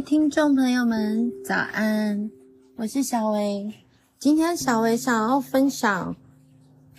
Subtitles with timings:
[0.00, 2.30] 听众朋友们，早安！
[2.76, 3.72] 我是小薇。
[4.18, 6.14] 今天小薇想要分享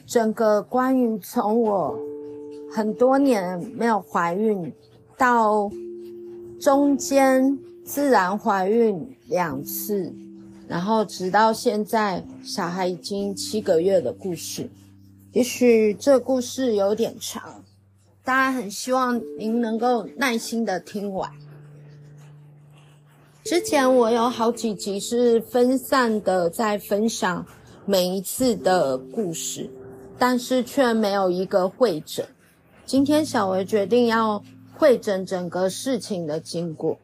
[0.05, 2.00] 整个关于从我
[2.71, 4.73] 很多年没有怀孕
[5.16, 5.70] 到
[6.60, 10.11] 中间自然怀孕两次，
[10.68, 14.70] 然后直到现在小孩已经七个月的故事。
[15.34, 17.64] 也许这故事有点长，
[18.23, 21.32] 大家很希望您能够耐心的听完。
[23.48, 27.46] 之前我有好几集是分散的在分享
[27.86, 29.70] 每一次的故事，
[30.20, 32.26] 但是却没有一个汇整。
[32.86, 37.00] 今天小薇决定要汇整整个事情的经过。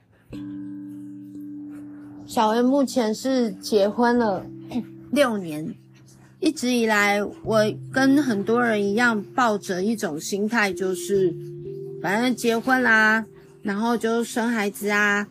[2.28, 4.46] 小薇目前是结婚了
[5.14, 5.74] 六年，
[6.42, 11.34] 一直以来我跟很多人一样，抱着一种心态，就是
[12.02, 13.26] 反正结婚啦，
[13.62, 15.26] 然后就生孩子啊。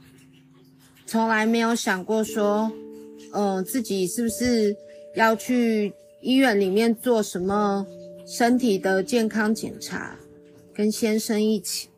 [1.12, 2.72] 从来没有想过说，
[3.34, 4.74] 嗯、自己是不是
[5.14, 7.86] 要去医院里面做什么
[8.26, 10.16] 身体的健康检查，
[10.72, 11.90] 跟先生一起。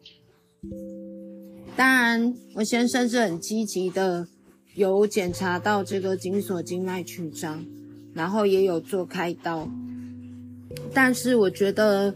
[1.77, 4.27] 当然，我先生是很积极的，
[4.75, 7.65] 有检查到这个颈锁静脉曲张，
[8.15, 9.69] 然后也有做开刀。
[10.93, 12.13] 但是我觉得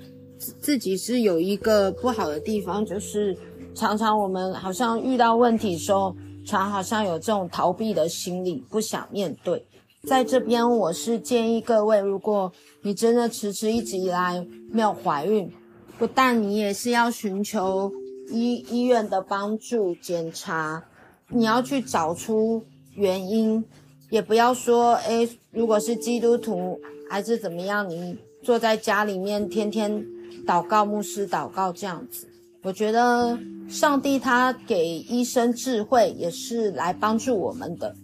[0.61, 3.39] 自己是有一个不好的地方，就是
[3.73, 6.17] 常常我们好像遇到问题时候。
[6.49, 9.67] 常好像有这种逃避的心理，不想面对。
[10.05, 15.53] 在这边，我是建议各位，如果你真的迟迟一直以来没有怀孕，
[15.99, 17.93] 不但你也是要寻求
[18.31, 20.83] 医医院的帮助检查，
[21.29, 23.63] 你要去找出原因，
[24.09, 30.03] 也不要说，诶，如果是基督徒还是怎么样，你坐在家里面天天
[30.47, 32.27] 祷告，牧师祷告这样子。
[32.63, 37.95] 我觉得上帝他给医生智慧，也是来帮助我们的，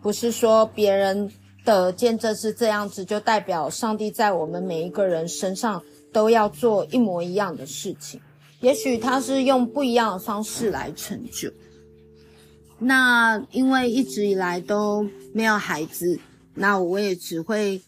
[0.00, 1.30] 不是说别人
[1.64, 8.20] 的见证是这样子，就代表上帝在我们每一个人身上都要做一模一样的事情。
[8.60, 11.52] 也许他是用不一样的方式来成就。
[12.78, 16.18] 那因为一直以来都没有孩子，
[16.54, 17.82] 那我也只会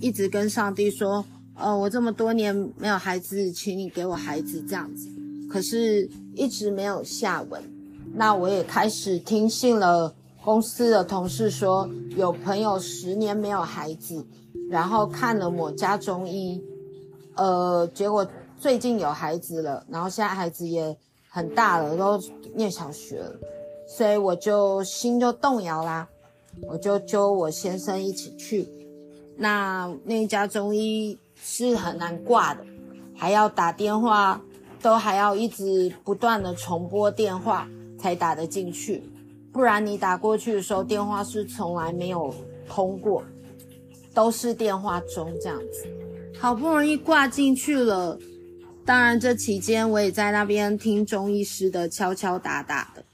[0.00, 1.24] 一直跟上帝说
[1.54, 5.08] ：“呃，我这么多年没有孩子，请你给我孩子。”这样子。
[5.48, 7.62] 可是，一直没有下文。
[8.14, 14.24] 那我也开始听信了公司的同事说，有朋友十年没有孩子，
[14.70, 16.62] 然后看了某家中医，
[17.34, 18.26] 呃，结果
[18.58, 20.96] 最近有孩子了，然后现在孩子也
[21.28, 22.18] 很大了，都
[22.54, 23.36] 念小学了，
[23.86, 26.08] 所以我就心就动摇啦，
[26.68, 28.66] 我就揪我先生一起去。
[29.36, 32.64] 那那家中医是很难挂的，
[33.14, 34.40] 还要打电话。
[34.86, 39.02] 都还要一直不断的重拨电话才打得进去，
[39.52, 42.32] 不然你打过去的时候，电话是从来没有
[42.68, 43.24] 通过，
[44.14, 45.88] 都是电话中这样子。
[46.38, 48.16] 好不容易挂进去了，
[48.84, 53.04] 当然这期间我也在那边听中医师的敲敲打打的，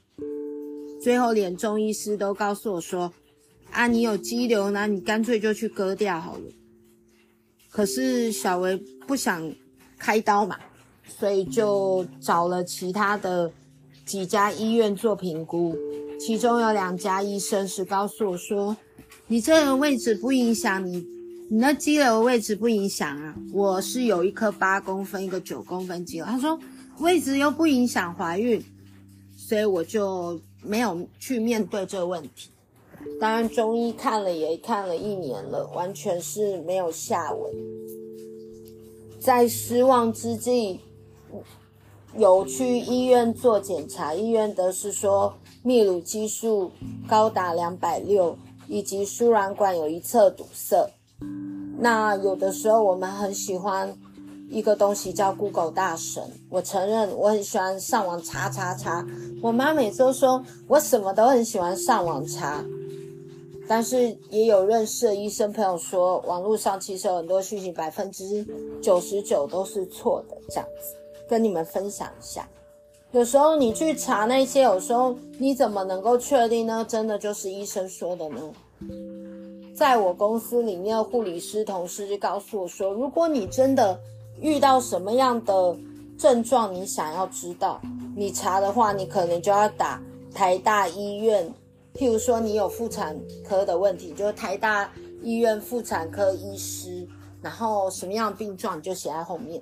[1.01, 3.11] 最后连中医师都告诉我说
[3.73, 6.43] ：“啊，你有肌瘤，那你干脆就去割掉好了。”
[7.71, 9.51] 可是小薇不想
[9.97, 10.55] 开刀嘛。
[11.07, 13.51] 所以就找了其他的
[14.05, 15.75] 几家医院做评估，
[16.19, 18.75] 其中有两家医生是告诉我说
[19.27, 20.97] ：“你这个位置不影响你，
[21.49, 26.25] 你那肌瘤位置不影响啊。”我是有一颗八公分，一个九公分肌瘤。
[26.25, 26.59] 他说
[26.99, 28.63] 位置又不影响怀孕，
[29.37, 32.49] 所以我就没有去面对这个问题。
[33.19, 37.53] 当然中医看了也看了一年了，完全是没有下文。
[39.19, 40.79] 在失望之际。
[42.15, 45.33] 有去医院做检查，医院的是说
[45.65, 46.71] 泌乳激素
[47.07, 48.37] 高达两百六，
[48.67, 50.91] 以及输卵管有一侧堵塞。
[51.79, 53.97] 那有的时候我们很喜欢
[54.49, 59.05] 一个东西叫 Google 大神，我承认我很喜欢上网查查查。
[59.41, 62.63] 我妈每次都说我什么都很喜欢上网查，
[63.67, 68.45] 但是也有认识的医生朋友说，网络上其实有很多讯息，百分之
[68.81, 71.02] 九十九都是错的，这样子。
[71.33, 72.47] 跟你们分享一下，
[73.11, 76.85] 有时候你去查那些，有时候你怎么能够确定呢？
[76.87, 78.39] 真的就是医生说的呢？
[79.75, 83.99] 在我公司里面，护理师同事就告诉我说，如果你真的
[84.39, 85.75] 遇到什么样的
[86.19, 87.81] 症状，你想要知道，
[88.15, 89.99] 你查的话，你可能就要打
[90.35, 91.51] 台大医院。
[91.95, 94.87] 譬如说，你有妇产科的问题，就是台大
[95.23, 97.07] 医院妇产科医师，
[97.41, 99.59] 然后什么样的病状，就写在后面。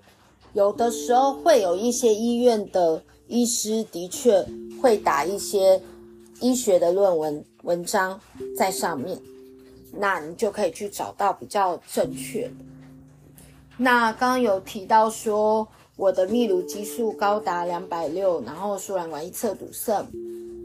[0.53, 4.45] 有的时候会有一些医院的医师的确
[4.81, 5.81] 会打一些
[6.42, 8.19] 医学的论文文章
[8.57, 9.18] 在上面，
[9.94, 12.53] 那你就可以去找到比较正确的。
[13.77, 15.65] 那刚刚有提到说
[15.95, 20.06] 我的泌乳激素高达两百六，然后输卵管一侧堵塞，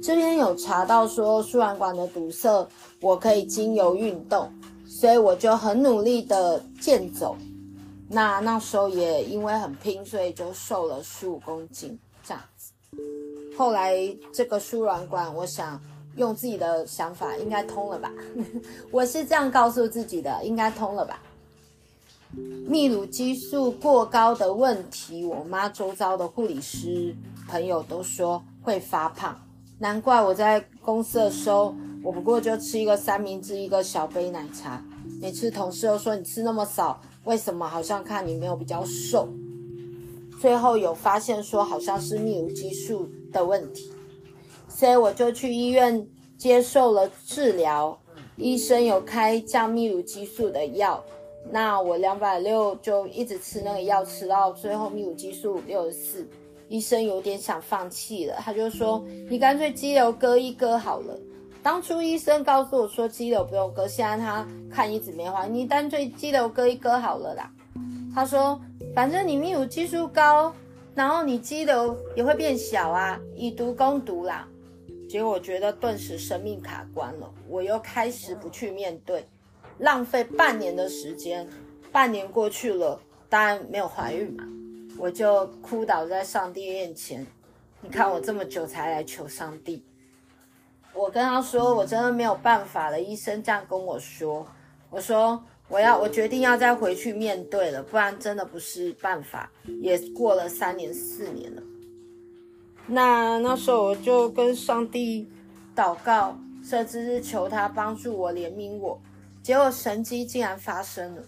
[0.02, 2.66] 这边有查到说输卵管的堵塞
[3.00, 4.50] 我可以经由运动，
[4.84, 7.36] 所以我就很努力的健走。
[8.08, 12.73] 那那时候也因为很拼，所以就瘦了十五公斤这样子。
[13.56, 13.97] 后来
[14.32, 15.81] 这个输卵管，我想
[16.17, 18.12] 用自己的想法，应该通了吧？
[18.93, 21.20] 我是这样告诉自己的，应该通了吧？
[22.69, 27.14] 泌乳激素过高的问题，我妈周遭的护理师
[27.49, 29.37] 朋友都说会发胖，
[29.79, 31.75] 难怪我在公司的时候，
[32.05, 34.82] 我不过就吃一个三明治，一个小杯奶茶，
[35.20, 37.00] 每次同事都说你吃那么少。
[37.26, 39.28] 为什么好像看你没有比较瘦？
[40.40, 43.90] 最后有发现说好像是泌乳激素的问题，
[44.69, 46.06] 所以我就去医院
[46.38, 47.99] 接受了治疗。
[48.37, 51.02] 医生有开降泌乳激素的药，
[51.50, 56.29] 那我两百六就一直吃那个药，吃到最后泌乳激素六十四，
[56.69, 61.19] 医生有点想放弃了，他就说你干脆肌瘤割一割好了。
[61.66, 67.50] 当初医生告诉我说肌瘤不用割，现在他看一直没坏，你干脆肌瘤割一割好了啦。
[68.14, 68.60] 他说，
[68.94, 70.54] 反正你泌乳激素高，
[70.94, 74.46] 然后你肌瘤也会变小啊，以毒攻毒啦。
[75.08, 79.26] 结果我觉得顿时生命卡关了，我又开始不去面对，
[79.78, 81.48] 浪费半年的时间，
[81.90, 84.44] 半年过去了，当然没有怀孕嘛，
[85.00, 87.26] 我就哭倒在上帝面前，
[87.80, 89.82] 你看我这么久才来求上帝。
[90.96, 92.98] 我跟他说，我真的没有办法了。
[92.98, 94.46] 医生这样跟我说，
[94.88, 99.50] 我说我要，我决定要再回去面对了，不然真的不是办法。
[99.82, 101.62] 也过了三年四年了，
[102.87, 105.28] 那那时候我就跟上帝
[105.76, 108.98] 祷告，甚至是求他帮助我、怜悯我。
[109.43, 111.22] 结果神迹竟然发生了，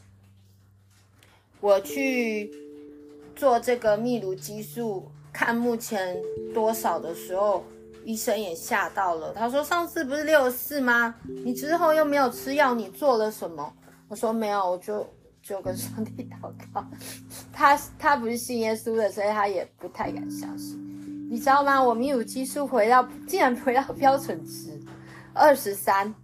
[1.61, 2.51] 我去
[3.37, 6.17] 做这个泌乳激素，看目前
[6.55, 7.65] 多少的时候。
[8.09, 11.15] 医生也吓到了，他说：“上次不是六十四吗？
[11.45, 13.71] 你之后又没有吃药，你做了什么？”
[14.09, 15.07] 我说：“没有，我就
[15.43, 16.83] 就跟上帝祷告。
[17.53, 20.83] 他”他不是信耶稣的，所以他也不太敢相信。
[21.31, 21.85] 你知道吗？
[21.85, 24.81] 我泌乳激素回到竟然回到标准值
[25.35, 26.15] 二十三，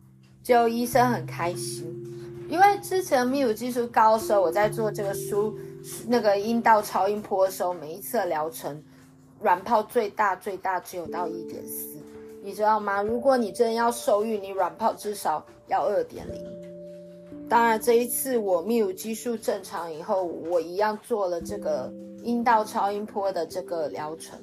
[0.43, 1.85] 就医生很开心，
[2.49, 5.55] 因为之前泌乳激素高的时候，我在做这个输
[6.09, 8.83] 那个阴道超音波的时候，每一次的疗程。
[9.45, 11.99] 卵泡最大最大只有到一点四，
[12.43, 13.03] 你知道吗？
[13.03, 16.43] 如果你真要受孕，你卵泡至少要二点零。
[17.47, 21.93] 当然，这一次我泌乳激素正常以后，我一样做了这个
[22.23, 24.39] 阴道超音波的这个疗程，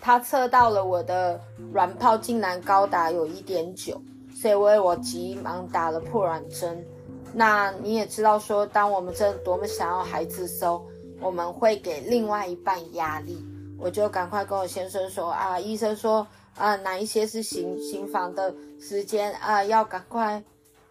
[0.00, 1.40] 它测到了我的
[1.72, 4.00] 卵泡竟然高达有一点九，
[4.32, 6.86] 所以为我急忙打了破卵针。
[7.34, 10.86] 那你也知道说，当我们真的多么想要孩子的时候，
[11.20, 13.44] 我们会给另外一半压力。
[13.78, 16.26] 我就赶快跟我先生说啊，医生说
[16.56, 20.42] 啊，哪一些是行行房的时间啊，要赶快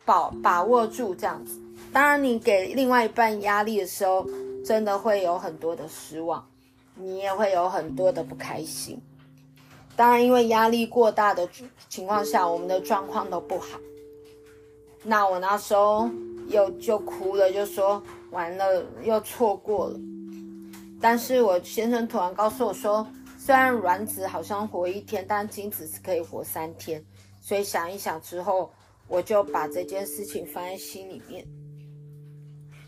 [0.06, 1.60] 把把握住这样子。
[1.92, 4.26] 当然，你给另外一半压力的时候，
[4.66, 6.48] 真的会有很多的失望，
[6.96, 9.02] 你也会有很多的不开心。
[9.96, 11.48] 当然，因为压力过大的
[11.90, 13.80] 情况下，我们的状况都不好。
[15.04, 16.10] 那我那时候
[16.50, 20.00] 又就哭了，就说完了，又错过了。
[21.00, 27.04] 但是我先生突然告诉我说，虽然卵子好像活一天，但精子是可以活三天。
[27.40, 28.72] 所以想一想之后，
[29.08, 31.46] 我就把这件事情放在心里面。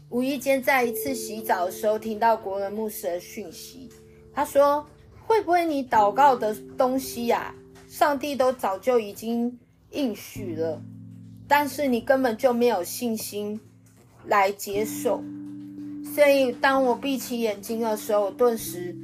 [0.09, 3.89] 无意间在一次洗澡的时候，听到国人牧师的讯息，
[4.33, 4.85] 他说
[5.25, 7.53] ：“会不会你祷告的东西呀，
[7.87, 9.59] 上帝都早就已经
[9.91, 10.81] 应许了，
[11.47, 13.61] 但是你根本就没有信心
[14.25, 15.23] 来接受。”
[16.13, 18.95] 所以，当我闭起眼睛的时候，我顿时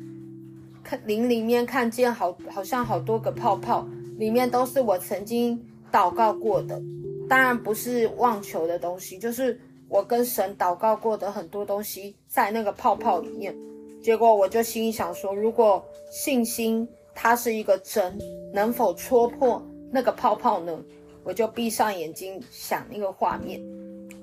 [0.83, 6.81] 看灵里面看见好，好像好多个泡泡，里面都是我曾经祷告过的。
[7.29, 13.55] 当然不是妄求的东西，就是我跟神祷告过的很多东西在那个泡泡里面。
[14.01, 18.17] 结果我就心里想说，如果信心它是一个针，
[18.53, 20.77] 能否戳破那个泡泡呢？
[21.23, 23.59] 我就闭上眼睛想那个画面。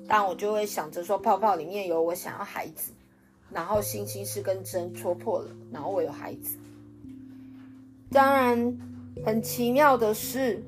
[0.07, 2.91] 但我就会想着说，泡泡里面有我想要孩子，
[3.51, 6.57] 然后星星是根针戳破了，然后我有孩子。
[8.11, 8.77] 当然，
[9.25, 10.61] 很奇妙的是，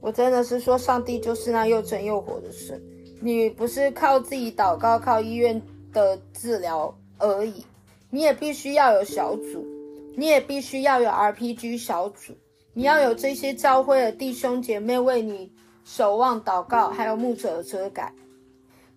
[0.00, 2.80] 我真的是说，上帝就是那又真又活的神。
[3.20, 5.60] 你不是靠自己祷告、靠医院
[5.92, 7.64] 的治疗而已，
[8.10, 9.66] 你也必须要有小组，
[10.14, 12.34] 你也必须要有 RPG 小组，
[12.74, 15.50] 你要有这些教会的弟兄姐妹为你
[15.84, 18.12] 守望祷告，还有牧者的遮盖。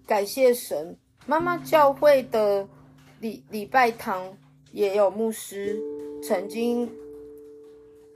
[0.10, 0.98] 感谢神，
[1.28, 2.68] 妈妈教会的
[3.20, 4.28] 礼礼拜堂
[4.72, 5.80] 也有牧师
[6.24, 6.90] 曾经，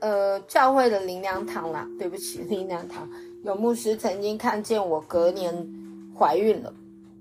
[0.00, 3.08] 呃，教会的灵粮堂啦，对不起，灵粮堂
[3.44, 5.54] 有牧师曾经看见我隔年
[6.18, 6.74] 怀孕了，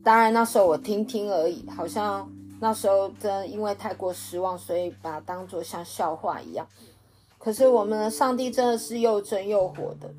[0.03, 2.27] 当然那时候我听听而已，好像
[2.59, 6.67] 那时候真因为太过失望，所以把它当作像笑话一样。
[7.37, 10.11] 可是我们的上帝真的是又真又活的，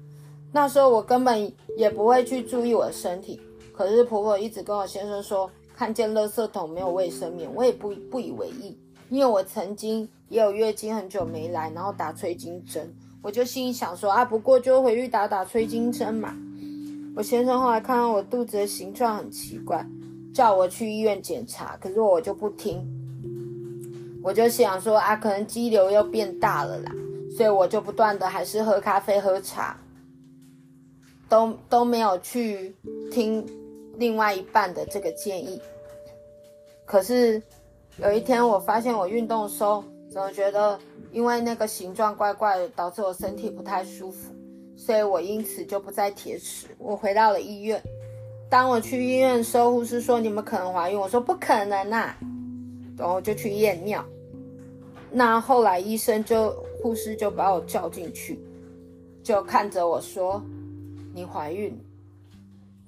[0.53, 3.41] 那时候我根本也不会去注意我的身体。
[3.77, 8.79] 可是婆婆一直跟我先生说，看见垃圾桶没有卫生棉，我也不不以为意，
[9.11, 16.37] 因为我曾经也有月经很久没来，然后打催经针，我就心里想说啊，不过就回去打打催经针嘛。
[17.17, 19.85] 我先生后来看到我肚子的形状很奇怪，
[20.33, 22.81] 叫我去医院检查，可是我就不听，
[24.23, 26.93] 我就想说啊，可能肌瘤又变大了啦，
[27.37, 29.77] 所以我就不断的还是喝咖啡喝茶，
[31.29, 32.73] 都都没有去
[33.11, 33.45] 听。
[33.97, 35.61] 另外一半的这个建议，
[36.85, 37.43] 可是
[37.99, 40.79] 有一天我发现我运动的时候，总觉得
[41.13, 44.33] 因为那个形状怪怪的，导致我身体不太舒服，
[44.77, 46.67] 所以我因此就不再铁齿。
[46.79, 47.83] 我回到了医院，
[48.49, 52.17] 当我去医院的时候，护士说，你们可能怀孕，我说不可能啊，
[52.99, 54.05] 然后就去验尿。
[55.11, 56.51] 那后来医生就
[56.83, 58.41] 护士就把我叫进去，
[59.23, 60.43] 就看着我说，
[61.15, 61.79] 你怀孕。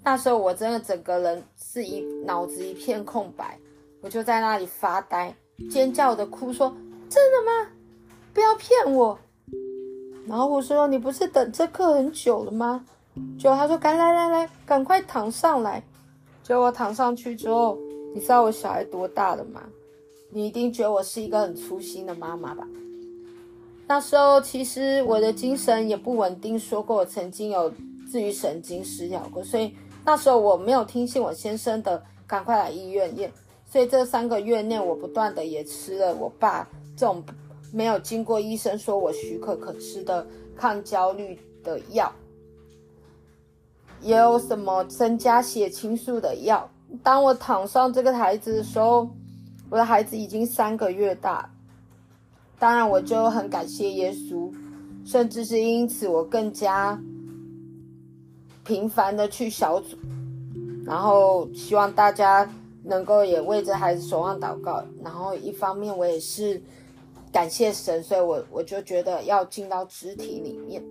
[0.07, 3.59] 那时候我真的整个人是一脑子一片空白，
[4.01, 5.35] 我就在那里发呆，
[5.69, 6.73] 尖叫的哭说
[7.11, 7.69] ：“真的吗？
[8.33, 9.19] 不要骗我！”
[10.29, 12.85] 然后护士说：“你不是等这课很久了吗？”
[13.37, 15.83] 结果他说：“赶来来来，赶快躺上来。”
[16.45, 17.77] 结果躺上去之后，
[18.15, 19.61] 你知道我小孩多大了吗？
[20.31, 22.65] 你一定觉得我是一个很粗心的妈妈吧？
[23.89, 27.69] 那时候其实我的精神也不稳定，说过我曾经有
[28.09, 29.75] 自律神经失调过，所以。
[30.07, 33.33] 那时候我没有听信我先生的，赶快来医院验。
[33.69, 37.25] 所以这三个月内，我不断的也吃了我爸这种
[37.73, 40.25] 没有经过医生说我许可可吃的
[40.57, 42.13] 抗焦虑的药，
[44.01, 46.71] 也有什么增加血清素的药。
[47.03, 49.11] 当我躺上这个台子的时候，
[49.69, 51.51] 我的孩子已经三个月大。
[52.61, 54.55] 当然，我就很感谢耶稣，
[55.05, 56.97] 甚至是因此我更加。
[58.67, 59.97] 频繁的去小组，
[60.85, 62.51] 然后希望大家
[62.83, 64.83] 能够也为这孩子守望祷告。
[65.03, 66.61] 然后一方面我也是
[67.33, 70.83] 感谢神，所以我我就觉得要进到肢体里面。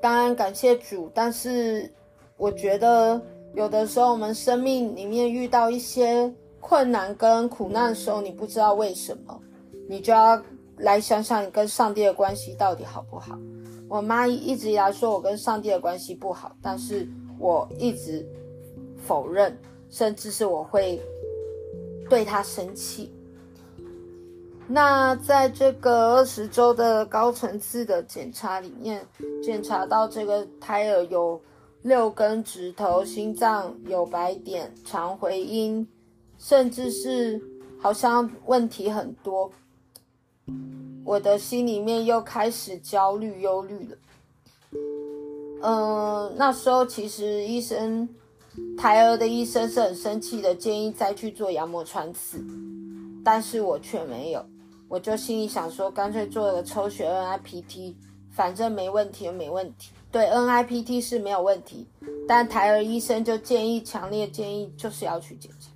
[0.00, 1.90] 当然感谢主，但是
[2.36, 3.20] 我觉得
[3.54, 9.40] 有的时候我们生命里面遇到一些困难跟苦难的时候，你不知道为什么，
[9.88, 10.40] 你就要
[10.76, 13.38] 来想想你跟上帝的关系到底好不好。
[13.88, 18.26] 我妈一直以来说我跟上帝的关系不好，但是我一直
[18.96, 19.56] 否认，
[19.88, 21.00] 甚至是我会
[22.08, 23.10] 对她生气。
[24.66, 29.06] 那在这个二十周的高层次的检查里面，
[29.42, 31.40] 检查到这个胎儿有
[31.80, 35.88] 六根指头，心脏有白点，肠回音，
[36.36, 37.40] 甚至是
[37.80, 39.50] 好像问题很多。
[41.08, 43.96] 我的心里面又开始焦虑、忧虑了。
[45.62, 48.06] 嗯，那时候其实医生，
[48.76, 52.44] 胎儿的医生是很生气的，建议再去做羊膜穿刺，
[53.24, 54.44] 但是我却没有。
[54.86, 57.94] 我就心里想说，干脆做了个抽血 NIPT，
[58.30, 59.92] 反正没问题，没问题。
[60.12, 61.86] 对，NIPT 是没有问题，
[62.28, 65.70] 但胎儿医生就建议，强烈建议就是要去检查。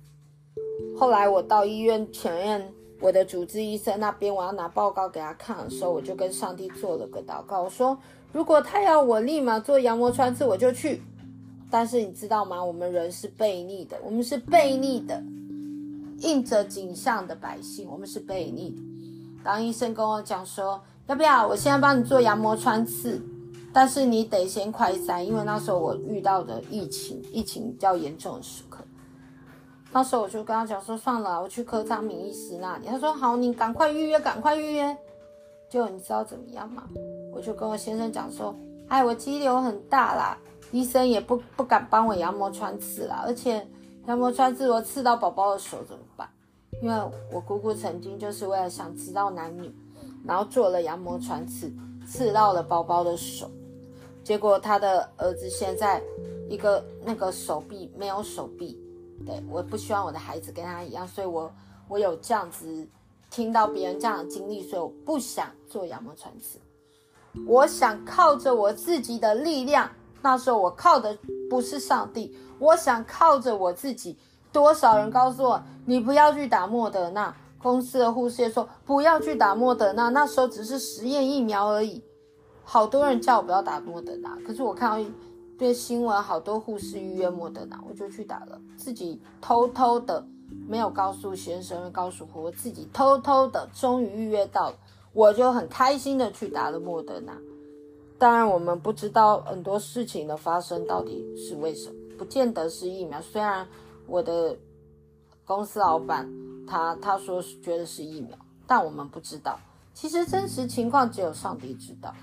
[0.95, 2.71] 后来我到医院前面。
[3.03, 7.97] 我的主治医生那边，我要拿报告给他看的时候，我就跟上帝做了个祷告，我说：
[8.31, 11.01] 如果他要我立马做羊膜穿刺，我就去。
[11.69, 12.63] 但是你知道吗？
[12.63, 15.21] 我们人是悖逆的，我们是悖逆的，
[16.19, 18.73] 应着景象的百姓，我们是悖逆。
[19.43, 23.21] 当医生跟我讲说，要不要我现在帮你做羊膜穿刺，
[23.73, 28.63] 但是你得先快筛，因为那时候我遇到的疫情，疫情比较严重的时。
[29.93, 32.87] 那时候我就跟他讲说，算了，我去科昌明医师那里。
[32.87, 34.97] 他说好，你赶快预约，赶快预约。
[35.69, 36.83] 就你知道怎么样吗？
[37.31, 38.55] 我就跟我先生讲说，
[38.87, 40.37] 哎，我肌瘤很大啦，
[40.71, 43.67] 医生也不不敢帮我羊膜穿刺啦，而且
[44.07, 46.27] 羊膜穿刺我刺到宝宝的手怎么办？
[46.81, 46.95] 因为
[47.31, 49.71] 我姑姑曾经就是为了想知道男女，
[50.25, 51.71] 然后做了羊膜穿刺，
[52.07, 53.49] 刺到了宝宝的手，
[54.23, 56.01] 结果他的儿子现在
[56.49, 58.82] 一个那个手臂没有手臂。
[59.25, 61.51] 对，我不希望我的孩子跟他一样，所以我
[61.87, 62.87] 我有这样子
[63.29, 66.59] 听到别人这样的经历，所以我不想做羊膜穿刺。
[67.47, 69.89] 我想靠着我自己的力量。
[70.21, 71.17] 那时候我靠的
[71.49, 74.17] 不是上帝，我想靠着我自己。
[74.51, 77.35] 多少人告诉我，你不要去打莫德纳。
[77.57, 82.03] 公司的护士也说不要去打莫德纳，那时候只是实验疫苗而已。
[82.63, 85.09] 好多人叫我不要打莫德纳，可是我看到
[85.57, 88.59] 对新闻，好多护士预约莫德纳，我就去打了。
[88.77, 90.25] 自己偷偷的，
[90.67, 94.75] 没有告诉先生，告诉，我自己偷偷的，终于预约到了，
[95.13, 97.37] 我就很开心的去打了莫德纳。
[98.17, 103.21] 当然，我们不知道很多事情的发生到底是为什么，不见得是疫苗。
[103.21, 103.67] 虽然
[104.07, 104.57] 我的
[105.45, 106.31] 公司老板。
[106.65, 109.59] 他他说是觉得是疫苗，但我们不知道。
[109.93, 112.15] 其实真实情况只有上帝知道。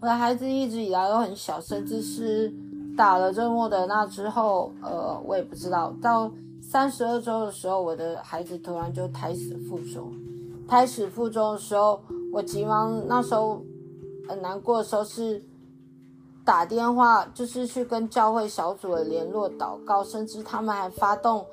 [0.00, 2.52] 我的孩子一直以来都很小，甚至是
[2.96, 5.92] 打了这莫德纳之后，呃，我也不知道。
[6.02, 10.12] 到三十二周的时候，我的孩子突然就胎死腹中。
[10.68, 12.00] 胎死腹中的时候，
[12.32, 13.62] 我急忙那时候
[14.28, 15.42] 很难过的时候是
[16.44, 21.44] 打电话，就是去跟教会小组的联络祷告，甚至他们还发动。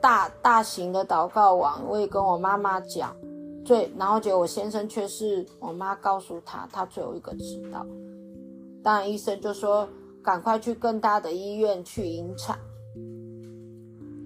[0.00, 3.12] 大大型的祷告网，我也跟我妈妈讲，
[3.68, 7.84] 最然后结果我先生却是我妈告诉他，他最后一个知道。
[8.82, 9.86] 当然医生就说
[10.24, 12.58] 赶快去更大的医院去引产。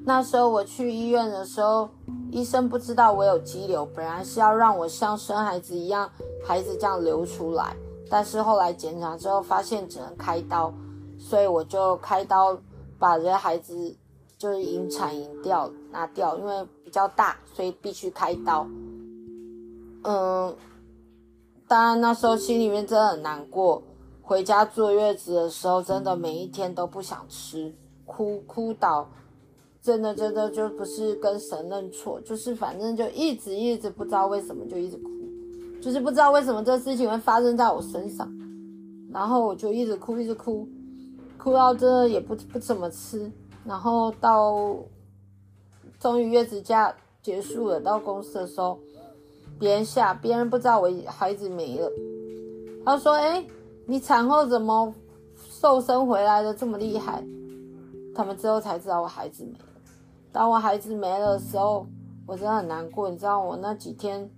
[0.07, 1.89] 那时候我去医院的时候，
[2.31, 6.09] 医生不知道我有肌瘤，本来是要让我像生孩子一样，
[6.45, 7.75] 孩子这样流出来，
[8.09, 10.73] 但是后来检查之后发现只能开刀，
[11.19, 12.57] 所以我就开刀
[12.97, 13.97] 把这孩子。
[14.39, 18.67] 就是引产引掉拿掉，因为比较大，所以必须开刀。
[20.05, 20.57] 嗯，
[21.69, 23.83] 当然那时候心里面真的很难过。
[24.21, 27.75] 回家坐月子的时候，真的每一天都不想吃，
[28.07, 29.11] 哭哭倒，
[29.83, 35.11] 真的真的就不是跟神认错，就是反正就一直一直不知道为什么就一直哭，
[35.83, 38.33] 就是不知道为什么这事情会发生在我身上，
[39.13, 40.67] 然后我就一直哭一直哭，
[41.37, 43.31] 哭到真的也不不怎么吃。
[43.65, 44.77] 然后到
[46.01, 48.79] 终于月子假结束了，到公司的时候，
[49.63, 51.89] 别人下别人不知道我孩子没了，
[52.85, 53.47] 他说：“哎，
[53.87, 54.93] 你产后怎么
[55.37, 57.23] 瘦身回来的这么厉害？”
[58.13, 59.65] 他们之后才知道我孩子没了。
[60.33, 61.87] 当我孩子没了的时候，
[62.27, 63.09] 我真的很难过。
[63.09, 64.29] 你知道我那几天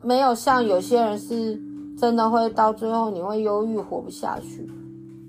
[0.00, 1.60] 没有像有些人是
[1.98, 4.66] 真的会到最后你会忧郁活不下去。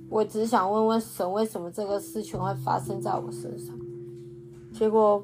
[0.10, 3.76] 我只想问问神，为什么这个事情会发生在我身上？
[4.72, 5.22] 结果，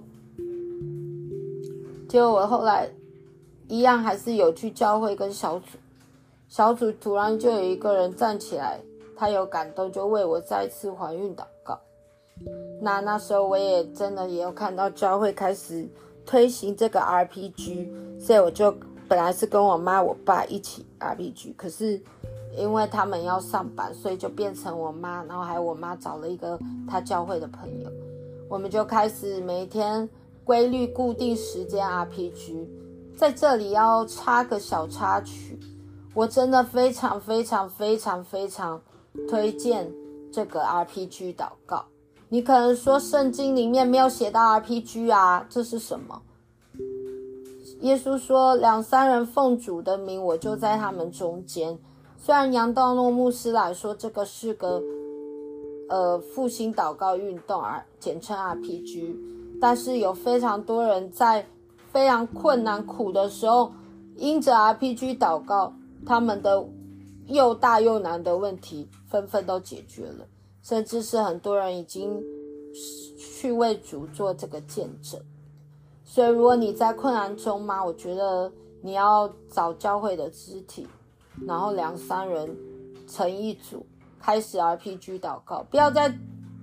[2.09, 2.89] 结果我后来
[3.67, 5.77] 一样还是有去教会跟小组，
[6.47, 8.79] 小组突然就有一个人站起来，
[9.15, 11.79] 他有感动，就为我再次怀孕祷告。
[12.81, 15.87] 那那时候我也真的也有看到教会开始
[16.25, 18.75] 推行这个 RPG，所以我就
[19.07, 22.01] 本来是跟我妈我爸一起 RPG，可是。
[22.57, 27.91] 因为他们要上班，所以就变成我妈，然后还有我妈找了一个她教会的朋友，
[28.47, 30.09] 我们就开始每天
[30.45, 32.65] 规律固定时间 RPG。
[33.15, 35.57] 在这里要插个小插曲，
[36.13, 38.81] 我真的非常非常非常非常
[39.27, 39.89] 推荐
[40.31, 41.85] 这个 RPG 祷告。
[42.27, 46.21] 你可能说圣经里面没有写到 RPG 啊，这是什么？
[47.81, 51.77] 耶稣说两三人奉主的名，我就在他们中间。
[52.17, 54.81] 虽然杨道诺牧师来说这个是个
[55.89, 59.15] 呃复兴祷告运动，而简称 RPG，
[59.61, 61.45] 但是有非常多人在
[61.95, 63.71] 非常困难苦的时候，
[64.17, 65.71] 因着 RPG 祷告，
[66.05, 66.67] 他们的
[67.27, 70.27] 又大又难的问题纷纷都解决了，
[70.61, 72.21] 甚至是很多人已经
[73.17, 75.17] 去为主做这个见证。
[76.03, 77.85] 所以，如果你在困难中吗？
[77.85, 80.85] 我觉得你要找教会的肢体。
[81.47, 82.57] 然后两三人
[83.07, 83.85] 成一组，
[84.19, 85.63] 开始 RPG 祷告。
[85.69, 86.13] 不要再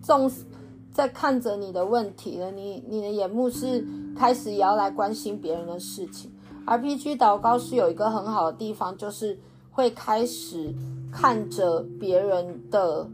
[0.03, 0.45] 重视，
[0.93, 2.51] 在看着你的问题了。
[2.51, 6.31] 你你的眼目是开始也要来关心别人的事情。
[6.67, 9.39] RPG 祷告是有一个很好的地方，就是
[9.71, 10.73] 会开始
[11.11, 13.09] 看着别人的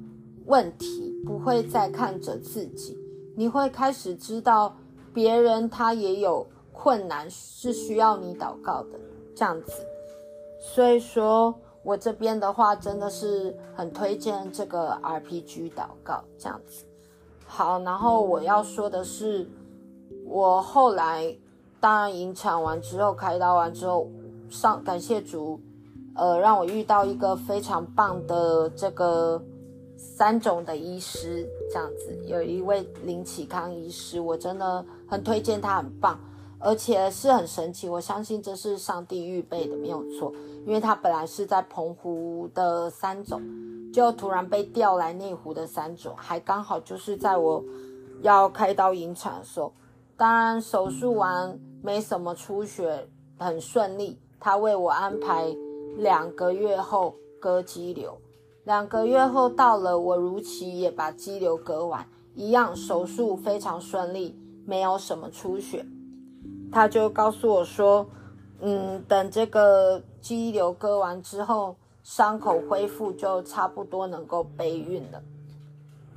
[0.47, 2.99] 问题，不会再看着自己。
[3.37, 4.77] 你会开始知道
[5.15, 8.99] 别人他也有困难，是需要你祷告的，
[9.35, 9.73] 这样子。
[10.61, 16.85] 所以说，我这边的话真的是很推荐这个 RPG 祷告这样子。
[17.51, 19.49] 好，然后我要说的是，
[20.27, 21.35] 我后来
[21.81, 24.07] 当然引产完之后，开刀完之后，
[24.51, 25.59] 上感谢主，
[26.15, 29.43] 呃，让我遇到一个非常棒的这个
[29.97, 32.17] 三种的医师这样子。
[32.27, 36.21] 有一位林启康医师，我真的很推荐他，很棒。
[36.61, 37.89] 而且是很神奇。
[37.89, 40.33] 我相信这是上帝预备的，没有错。
[40.67, 43.41] 因为他本来是在澎湖的三种，
[43.93, 47.65] 就突然被调来内湖的三总，还刚好就是在我
[48.23, 49.73] 要开刀引产的时候。
[50.17, 54.19] 当然手术完没什么出血，很顺利。
[54.41, 55.55] 他为我安排
[55.97, 58.19] 两个月后割肌瘤，
[58.65, 65.87] 两个月后到了，我如期也把肌瘤割完，一样手术非常顺利，没有什么出血。
[66.71, 68.07] 他就告诉我说，
[68.61, 75.23] 嗯，等这个肌瘤割完之后，伤口恢复就差不多能够备孕了。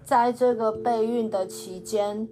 [0.04, 2.28] 在这个备孕的期间，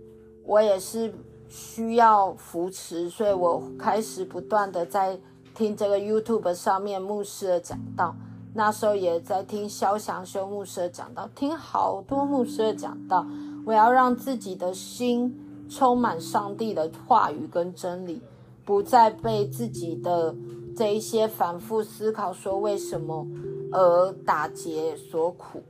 [0.45, 1.13] 我也是
[1.47, 5.19] 需要扶持，所以我开始不断的在。
[5.55, 8.15] 听这个 YouTube 上面牧师的讲道，
[8.53, 13.27] 那时候也在听肖祥修牧师的讲道，听好多牧师的讲道。
[13.65, 18.21] 我要让自己的心充满上帝的话语跟真理，
[18.63, 20.33] 不再被自己的
[20.75, 23.27] 这一些反复思考说为什么
[23.71, 25.61] 而打结所苦。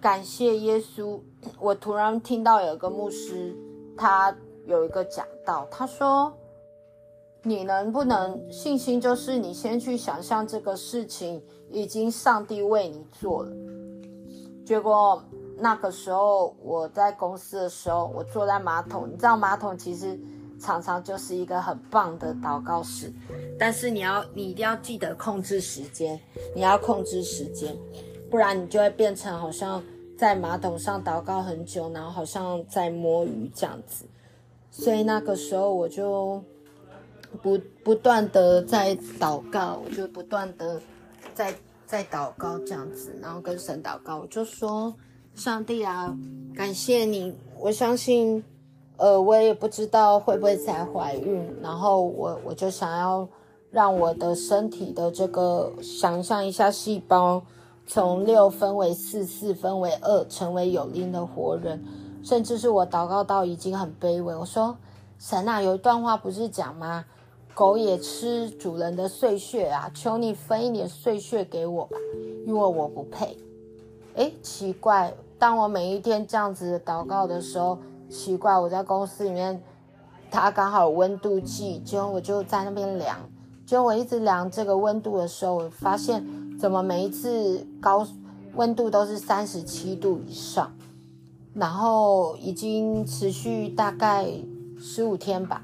[0.00, 1.20] 感谢耶稣，
[1.58, 3.56] 我突然听到有一个牧师，
[3.96, 6.32] 他有一个讲道，他说。
[7.42, 9.00] 你能不能信心？
[9.00, 13.50] 就是你先去想象这个事情已经上帝为你做了。
[14.62, 15.24] 结果
[15.56, 20.20] 那个时候我在公司的时候，我坐在马桶，你知道马桶其实
[20.60, 23.12] 常常就是一个很棒的祷告室，
[23.58, 26.20] 但是你要你一定要记得控制时间，
[26.54, 27.76] 你要控制时间，
[28.30, 29.82] 不然你就会变成好像
[30.16, 34.04] 在马桶上祷告很久，然后好像在摸鱼这样子。
[34.70, 36.42] 所以那个时候我就。
[37.42, 40.82] 不不断的在祷告，我就不断的
[41.32, 41.54] 在
[41.86, 44.92] 在祷告这样子，然后跟神祷告，我就说：
[45.36, 46.12] 上帝啊，
[46.56, 48.42] 感谢你，我相信，
[49.00, 53.26] 呃，我也不知道会不会再怀孕，然后我我就想要
[53.70, 57.42] 让我的身体的这个想象一下细胞
[57.86, 61.82] 从六分为四，四分为二，成为有灵的活人，
[62.22, 64.76] 甚至是我祷告到已经很卑微，我说
[65.18, 67.02] 神啊，有一段话不是讲吗？
[67.54, 69.90] 狗也吃主人的碎屑啊！
[69.94, 71.96] 求你分一点碎屑给我吧，
[72.46, 73.34] 因为我不配。
[74.16, 77.78] 诶，奇怪，当我每一天这样子祷告的时候，
[78.10, 79.62] 奇怪，我在公司里面，
[80.30, 83.16] 它刚好有温度计，结果我就在那边量，
[83.64, 86.26] 结果我一直量这个温度的时候，我发现
[86.58, 88.06] 怎么每一次高
[88.54, 90.72] 温度都是三十七度以上，
[91.54, 94.26] 然后已经持续大概
[94.78, 95.62] 十五天吧。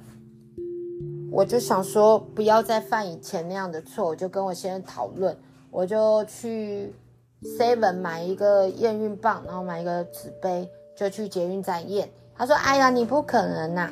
[1.33, 5.37] 我就想说，不要再犯以前那样的错，我就跟我先生讨论，
[5.71, 6.95] 我就去
[7.43, 12.09] Seven 买一个验孕棒，然后买一个纸杯，就去捷运站验。
[12.37, 13.91] 他说：“哎呀，你不可能呐！”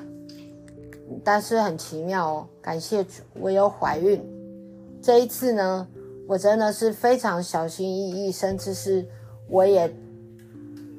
[1.23, 4.23] 但是很奇妙哦，感谢主，我有怀孕。
[5.03, 5.87] 这一次呢，
[6.27, 9.07] 我真的是非常小心翼翼，甚至是
[9.49, 9.95] 我也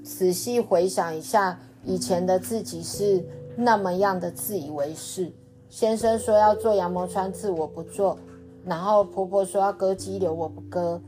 [0.03, 3.23] 仔细回想一下以前的自己是
[3.55, 5.31] 那么样的自以为是。
[5.69, 8.15] 先生说要做羊膜穿刺，我不做；
[8.63, 11.01] 然后婆婆说要割肌瘤，我不割。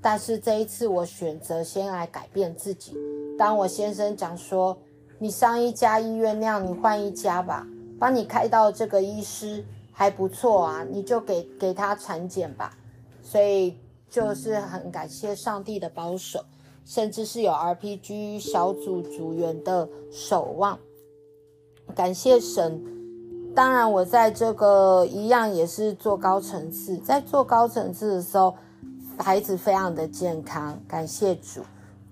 [0.00, 2.96] 但是这一次，我选择先来改变自己。
[3.36, 4.78] 当我先生讲说
[5.24, 7.66] ：“你上一家医院那样，你换一家吧，
[7.98, 12.76] 帮你开到这个医师还不错啊，你就给给他产检吧。”
[13.24, 13.74] 所以
[14.10, 16.44] 就是很感谢上帝的保守，
[16.84, 20.78] 甚至是有 RPG 小组组员的守望，
[21.94, 22.84] 感谢神。
[23.54, 28.54] 当然，我在这个一样也是做高层次，在做高层次的时候，
[29.16, 31.62] 孩子非常的健康，感谢主。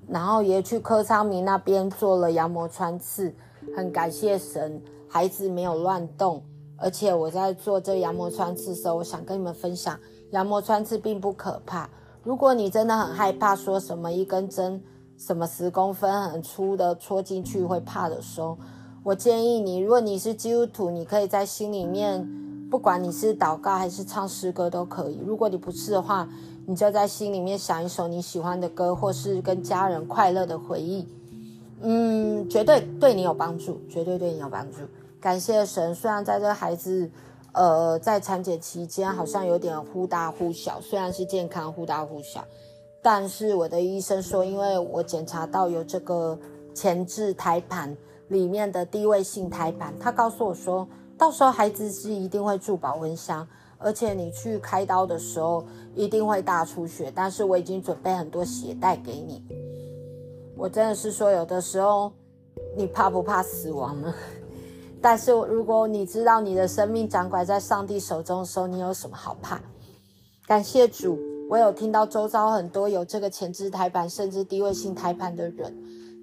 [0.09, 3.35] 然后也去柯昌明那边做了羊膜穿刺，
[3.77, 6.43] 很感谢神，孩子没有乱动。
[6.77, 9.99] 而且我在做这羊膜穿刺的时候，我想跟你们分享，
[10.31, 11.89] 羊膜穿刺并不可怕。
[12.25, 14.83] 如果你真的很害怕，说什么一根针
[15.17, 18.59] 什么十公分很粗的戳进去会怕的时候。
[19.05, 22.25] 我建议你，如果你是基督徒，你可以在心里面，
[22.71, 25.21] 不管你是祷告还是唱诗歌都可以。
[25.25, 26.29] 如果你不是的话，
[26.67, 31.07] 你就在心里面想一首你喜欢的歌，或是跟家人快乐的回忆。
[31.81, 34.79] 嗯，绝对对你有帮助，绝对对你有帮助。
[35.21, 37.11] 感谢神，虽然在这孩子，
[37.53, 42.45] 呃，在产检期间好像有点忽大忽小，虽然是健康忽大忽小，
[43.03, 46.39] 但是我的医生说，因为我检查到有这个
[46.75, 47.97] 前置胎盘。
[48.29, 53.47] 里面的低位性胎盘，他告诉我说，到时候孩子是一定会住保温箱，
[53.83, 55.65] 而且你去开刀的时候
[55.95, 59.43] 一定会大出血，但是我已经准备很多血袋给你。
[60.57, 62.13] 我真的是说，有的时候
[62.77, 64.15] 你怕不怕死亡呢？
[65.03, 69.61] 但是如果你知道你的生命掌管在上帝手中的时候，你有什么好怕？
[70.47, 71.19] 感谢主，
[71.51, 75.77] 我有听到周遭很多有这个前置胎盘甚至低位性胎盘的人，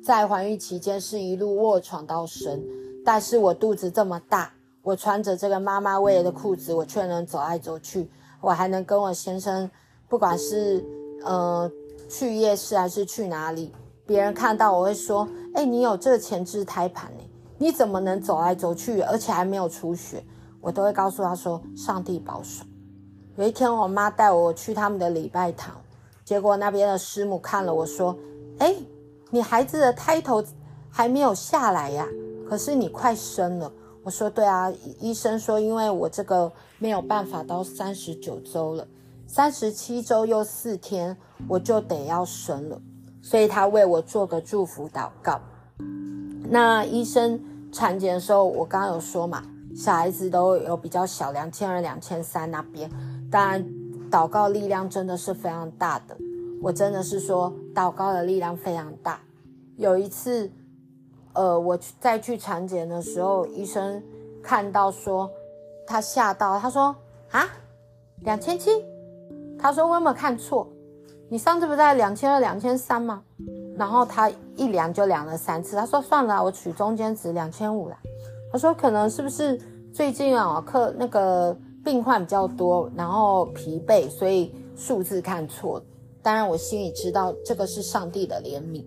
[0.03, 2.63] 在怀孕期间是一路卧床到生，
[3.03, 4.53] 但是我肚子这么大，
[4.89, 8.09] 我穿着这个妈妈喂的裤子，我却能走来走去，
[8.41, 9.69] 我还能跟我先生，
[10.07, 10.83] 不管是
[11.23, 11.71] 呃
[12.09, 13.71] 去夜市还是去哪里，
[14.07, 17.23] 别人看到我会说：“哎，你有这个前置胎盘呢？”
[17.59, 20.23] 你怎么能走来走去，而且还没有出血？
[20.59, 22.65] 我都会告诉他说：“上帝保守。”
[23.37, 25.75] 有一天，我妈带我去他们的礼拜堂，
[26.25, 28.17] 结果那边的师母看了我说
[28.57, 28.73] ：“哎，
[29.29, 30.43] 你孩子的胎头
[30.89, 32.07] 还没有下来呀？
[32.49, 33.71] 可是你快生了。”
[34.03, 38.87] 我说：“对啊，医生说因为我这个没有办法到三十九周了，
[39.27, 41.15] 三十七周又四天
[41.47, 42.81] 我就得要生了，
[43.21, 45.39] 所以他为我做个祝福祷告。”
[46.49, 47.39] 那医生
[47.71, 49.43] 产检的时候，我刚刚有说嘛，
[49.75, 52.89] 小孩子都有比较小，两千二、两千三那边，
[53.29, 53.63] 当然
[54.09, 56.17] 祷告力量真的是非常大的。
[56.61, 59.19] 我真的是说，祷告的力量非常大。
[59.77, 60.51] 有一次，
[61.33, 64.01] 呃，我去再去产检的时候，医生
[64.41, 65.29] 看到说，
[65.85, 66.95] 他吓到，他说
[67.31, 67.47] 啊，
[68.21, 68.83] 两千七，
[69.57, 70.67] 他说我有没有看错？
[71.29, 73.21] 你上次不在两千二、两千三吗？
[73.77, 77.97] 然后他一量就量了三次，他说算了，我取中间值两千五了。
[78.51, 79.57] 他说可能是不是
[79.93, 85.81] 最近啊，客那个病患比较多，然后疲惫，所以数字看错。
[86.21, 88.83] 当然我心里知道这个是上帝的怜悯。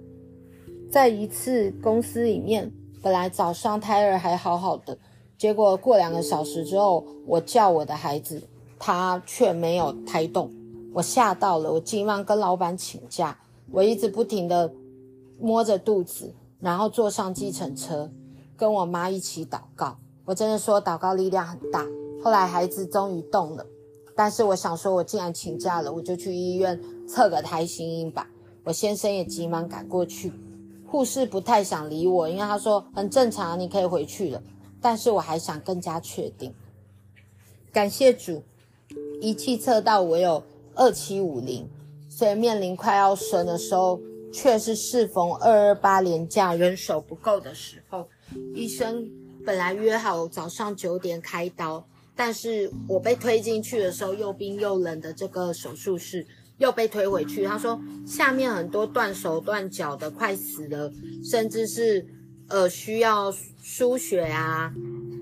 [0.92, 4.98] 在一次公司里面，本来早上胎儿还好好的，
[5.38, 8.42] 结果过两个小时之后，我叫我的孩子，
[8.78, 10.52] 他却没有胎动，
[10.92, 13.38] 我吓到了，我急忙跟老板请假，
[13.70, 14.70] 我一直不停的。
[15.40, 18.12] 摸着肚子，然后坐上计程车，
[18.54, 19.96] 跟我妈一起祷告。
[20.26, 21.86] 我真的说，祷告力量很大。
[22.22, 23.66] 后来孩子终于动了，
[24.14, 26.78] 但是我想说，我既然请假了，我就去医院
[27.08, 28.28] 测个胎心音吧。
[28.62, 30.30] 我先生也急忙赶过去。
[30.92, 34.42] 护士不太想理我，因为他说很正常，你可以回去了。
[34.78, 36.52] 但是我还想更加确定。
[37.72, 38.42] 感谢主，
[39.18, 41.66] 仪器测到我有二七五零，
[42.10, 43.98] 所以面临快要生的时候。
[44.34, 48.08] 却是适逢二二八连假人手不够的时候，
[48.54, 49.06] 医生
[49.44, 51.84] 本来约好早上九点开刀，
[52.16, 56.26] 但是我被推进去的时候，又冰又冷的这个手术室
[56.62, 57.44] 又被推回去。
[57.44, 60.90] 他说下面很多断手断脚的快死了，
[61.22, 62.06] 甚至是
[62.48, 64.72] 呃需要输血啊，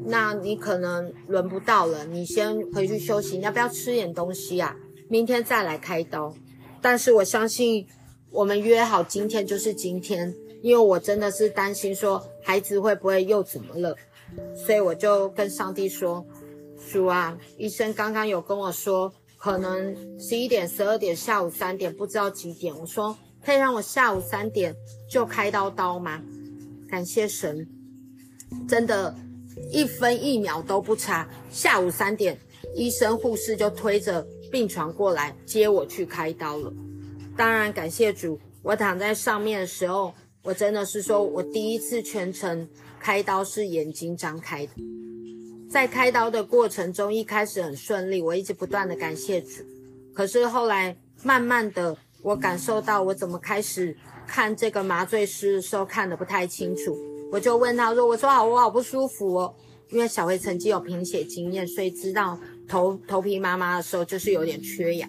[0.07, 4.77] 那你可能轮不到了，你先回去休息，你要不要吃点东西啊？
[5.09, 6.35] 明天再来开刀。
[6.81, 7.87] 但是我相信。
[8.33, 13.97] 我们约好今天就是今天，因为我真的是担心说孩子会不会又怎么了，
[14.55, 16.25] 所以我就跟上帝说
[16.93, 22.79] ：“主啊，医生刚刚有跟我说，可能十一点、十二点、下午三点，不知道几点。
[22.79, 24.77] 我说可以让我下午三点
[25.09, 26.23] 就开刀刀吗？
[26.87, 27.67] 感谢神，
[28.69, 29.15] 真的，
[29.73, 31.27] 一分一秒都不差。
[31.51, 32.39] 下午三点，
[32.75, 34.21] 医生护士就推着
[34.53, 36.71] 病床过来接我去开刀了。”
[37.35, 42.69] 当然，感谢主，我躺在上面的时候，我真的是说，我第一次全程
[43.01, 44.73] 开刀是眼睛张开的。
[45.71, 49.63] 在开刀的过程中，一开始很顺利，我一直不断的感谢主。
[50.13, 56.99] 可是后来，慢慢的，我感受到我怎么开始看这个麻醉师的时候看得不太清楚，
[57.31, 59.55] 我就问他说：“我说好，我好不舒服哦。”
[59.91, 62.37] 因为小薇曾经有贫血经验，所以知道
[62.69, 65.09] 头头皮麻麻的时候就是有点缺氧。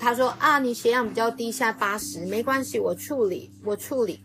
[0.00, 4.18] 他说啊，你血氧比较低，下八十，没关系，我处理，我处理。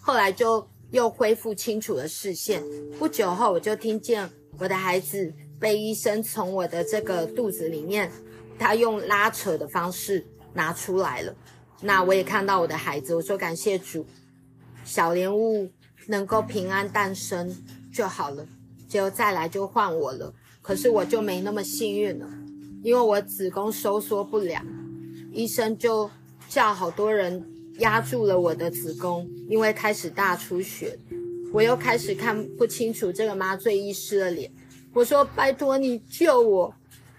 [0.00, 2.62] 后来就又恢复清楚的视线。
[2.98, 8.10] 不久后，我就听见我的孩子被医生从我的这个肚子里面，
[8.58, 10.24] 他用拉扯的方式
[10.54, 11.34] 拿出来了。
[11.80, 14.06] 那我也看到我的孩子，我说感谢主，
[14.84, 15.68] 小莲雾
[16.06, 17.52] 能够平安诞生
[17.92, 18.46] 就好了。
[18.86, 22.28] 结果再来就换我了，可是我就没那么幸运了。
[22.84, 24.60] 因为我子宫收缩不了，
[25.32, 26.10] 医生就
[26.48, 27.42] 叫好多人
[27.78, 30.98] 压住了我的子宫，因为开始大出血，
[31.52, 34.50] 我又开始看不清楚这个麻醉医师的脸。
[34.92, 36.74] 我说：“拜托你救我！”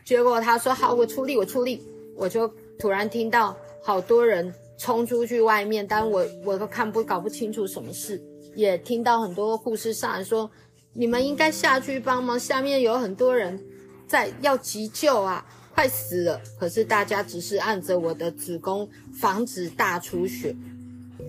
[0.06, 1.82] 结果他说：“好，我出力，我出力。”
[2.16, 8.22] 我就突然听到好多人冲出去外面，但我我都看不搞不清楚什么事，
[8.56, 10.50] 也听到很多护士上来说
[10.94, 13.60] ：“你们应该下去帮忙，下面有很多人。”
[14.06, 16.40] 在要急救啊，快死了！
[16.60, 20.56] 可是大家只是按着我的子宫防止大出血。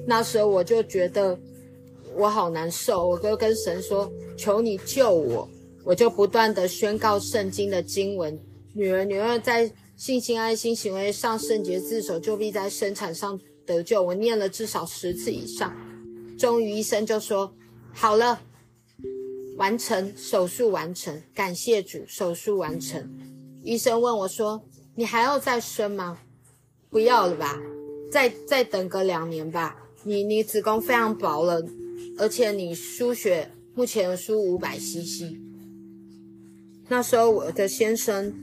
[0.06, 1.38] 那时候我就觉得
[2.14, 5.48] 我好难受，我就跟神说：“求你救我。”
[5.82, 8.38] 我就不断地宣告圣经的经文
[8.72, 15.74] ：“女儿，女儿在信心、爱心、行为上圣洁自守，就必在生产上得救。”我念了至少十次以上，
[16.38, 17.54] 终于医生就说
[17.92, 18.40] ：“好了，
[19.56, 23.06] 完成手术，完成，感谢主，手术完成。”
[23.64, 24.62] 医生问我说
[24.94, 26.18] ：“你还要再生吗
[26.90, 27.58] ？”“不要了吧，
[28.12, 29.74] 再再等个两年吧。
[30.02, 31.64] 你你子宫非常薄了，
[32.18, 35.34] 而且你输血目前输五百 CC。”
[36.88, 38.34] 那时候我的先生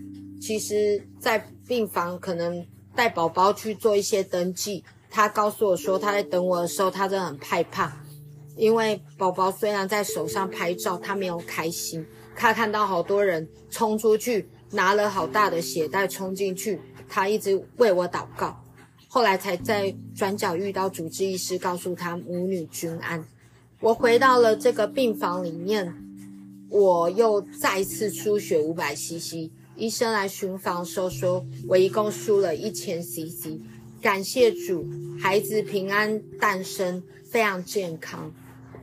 [0.41, 4.83] 其实，在病房可能带宝宝去做一些登记。
[5.11, 7.95] 他告诉我说，他在等我的时候，他真的很害怕，
[8.55, 12.03] 因为宝宝虽然在手上拍照，他没有开心。
[12.35, 18.63] 他看到好多人冲出去，拿了好大的血袋冲进去，他一直为我祷告。
[19.07, 23.25] 后来才在转角遇到主治医师，告诉他母女均安。
[23.79, 25.93] 我回到了这个病房里面。
[26.73, 33.59] 我又再次输血五百 CC，医生来巡房时候说，我一共输了一千 CC。
[34.01, 34.87] 感谢主，
[35.19, 38.31] 孩子平安诞生，非常健康。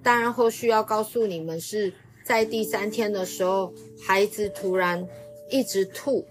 [0.03, 3.73] 当然，后续要告诉你们是在第三天的时候，
[4.07, 5.09] 孩子突然
[5.51, 6.27] 一直吐，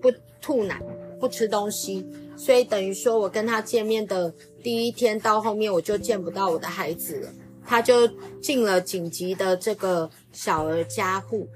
[0.00, 0.80] 不吐奶，
[1.20, 7.28] 不吃东西，所以等于说我跟他见面的第一天到后面，我就见不到我的孩子了。
[7.66, 8.06] 他就
[8.42, 11.48] 进了紧急的这个小儿加护。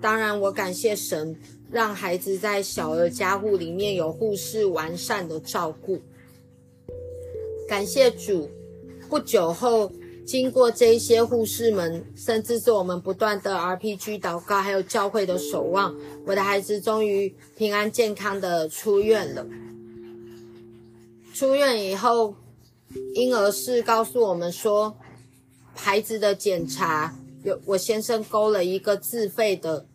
[0.00, 1.36] 当然，我感谢神，
[1.70, 6.00] 让孩子在小儿加护里面有护士完善的照顾。
[7.68, 8.50] 感谢主，
[9.08, 9.90] 不久后，
[10.26, 15.94] 经过这些护士们，甚至是我们不断的 RPG 祷告，还有教会的守望，
[16.26, 19.46] 我的孩子终于平安健康的出院了。
[21.32, 22.34] 出院以后，
[23.14, 24.96] 婴儿室告诉我们说，
[25.74, 29.86] 孩子的检查有，我先生勾了一个自费的，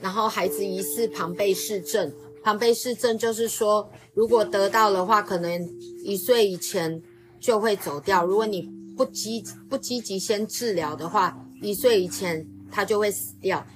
[0.00, 2.12] 然后孩子疑似庞贝氏症。
[2.42, 5.68] 庞贝氏症就是说，如果得到的话，可能
[6.02, 7.00] 一岁以前
[7.38, 8.24] 就会走掉。
[8.24, 13.66] 如果你不积不积极先治疗的话，一岁以前他就会死掉。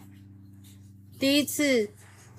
[1.18, 1.88] 第一次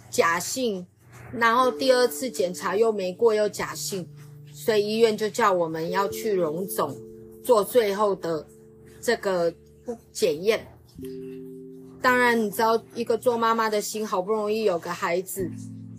[0.10, 0.86] 假性，
[1.32, 4.08] 然后第二次检查又没过，又假性，
[4.54, 6.98] 所以医院就叫我们要去荣总
[7.44, 8.48] 做最后的。
[9.04, 9.52] 这个
[10.12, 10.68] 检验，
[12.04, 15.50] 当然你知道，一个做妈妈的心好不容易有个孩子，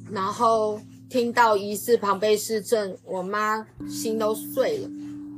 [0.08, 4.88] 然后听到疑似庞贝氏症，我妈心都碎了，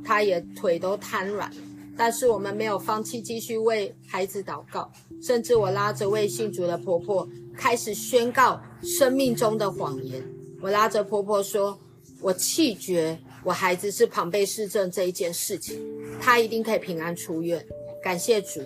[0.05, 1.51] 她也腿都瘫软。
[1.97, 4.91] 但是我们没有放弃，继续为孩子祷告，
[5.21, 10.21] 甚至我拉着未信主的婆婆开始宣告生命中的谎言。
[10.61, 11.79] 我拉着婆婆说
[12.21, 15.79] ：“我气绝。”我孩子是庞贝氏症这一件事情，
[16.19, 17.63] 他一定可以平安出院。
[18.01, 18.59] 感谢主，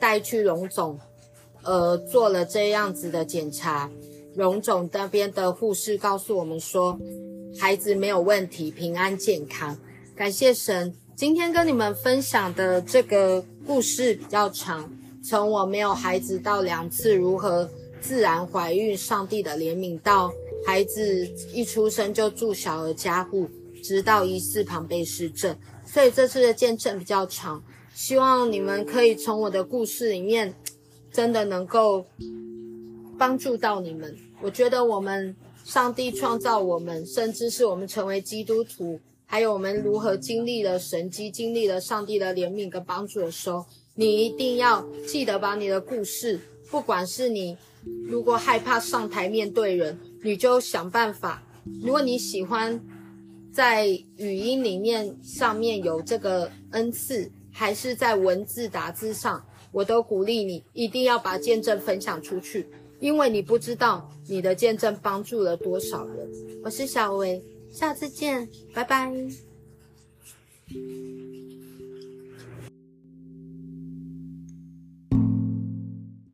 [0.00, 0.98] 带去荣总，
[1.62, 3.88] 呃，做了这样子的检查。
[4.34, 6.98] 荣总那边的护士告诉我们说，
[7.56, 9.78] 孩子没有问题，平安健康。
[10.16, 10.94] 感谢神。
[11.16, 14.88] 今天跟你们分享的这个故事比较长，
[15.24, 17.68] 从我没有孩子到两次如何
[18.00, 20.32] 自然怀孕，上帝的怜悯，到
[20.64, 23.48] 孩子一出生就住小儿加护。
[23.82, 27.62] 直到疑似庞贝氏症，所以这次的见证比较长。
[27.92, 30.54] 希望你们可以从我的故事里面，
[31.12, 32.06] 真的能够
[33.18, 34.16] 帮助到你们。
[34.40, 38.98] 我觉得我们上帝创造我们，甚至是我们成为基督徒，
[39.34, 43.66] 还有我们如何经历了神迹，经历了上帝的怜悯跟帮助的时候，
[43.96, 46.38] 你一定要记得把你的故事，
[46.70, 47.56] 不管是你
[48.04, 51.42] 如果害怕上台面对人，你就想办法。
[51.82, 52.80] 如果你喜欢。
[53.52, 62.66] 在语音里面上面有这个恩赐，还是在文字打字上，我都鼓励你一定要把见证分享出去，
[62.98, 66.28] 因为你不知道你的见证帮助了多少人。
[66.64, 67.40] 我是小薇，
[67.74, 69.12] 下次见拜拜。